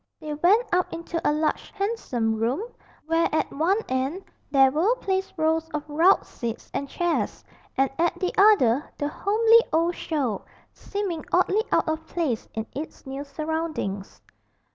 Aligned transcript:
They 0.19 0.33
went 0.33 0.65
up 0.73 0.91
into 0.91 1.21
a 1.23 1.29
large 1.31 1.69
handsome 1.75 2.33
room, 2.37 2.63
where 3.05 3.29
at 3.31 3.51
one 3.53 3.77
end 3.87 4.23
there 4.49 4.71
were 4.71 4.95
placed 4.95 5.31
rows 5.37 5.69
of 5.75 5.87
rout 5.87 6.25
seats 6.25 6.71
and 6.73 6.89
chairs, 6.89 7.43
and 7.77 7.87
at 7.99 8.19
the 8.19 8.33
other 8.35 8.89
the 8.97 9.09
homely 9.09 9.59
old 9.71 9.93
show, 9.93 10.43
seeming 10.73 11.23
oddly 11.31 11.61
out 11.71 11.87
of 11.87 12.07
place 12.07 12.49
in 12.55 12.65
its 12.73 13.05
new 13.05 13.23
surroundings. 13.23 14.19